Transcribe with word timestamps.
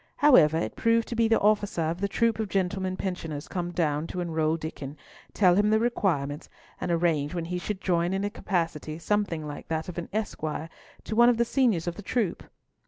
However, 0.17 0.57
it 0.57 0.75
proved 0.75 1.07
to 1.09 1.15
be 1.15 1.27
the 1.27 1.39
officer 1.39 1.83
of 1.83 2.01
the 2.01 2.07
troop 2.07 2.39
of 2.39 2.49
gentlemen 2.49 2.97
pensioners 2.97 3.47
come 3.47 3.71
to 3.73 4.19
enroll 4.19 4.57
Diccon, 4.57 4.97
tell 5.31 5.53
him 5.53 5.69
the 5.69 5.77
requirements, 5.77 6.49
and 6.79 6.89
arrange 6.89 7.35
when 7.35 7.45
he 7.45 7.59
should 7.59 7.79
join 7.81 8.11
in 8.11 8.23
a 8.23 8.31
capacity 8.31 8.97
something 8.97 9.45
like 9.45 9.67
that 9.67 9.89
of 9.89 9.99
an 9.99 10.09
esquire 10.11 10.69
to 11.03 11.15
one 11.15 11.29
of 11.29 11.37
the 11.37 11.45
seniors 11.45 11.85
of 11.85 11.97
the 11.97 12.01
troop. 12.01 12.41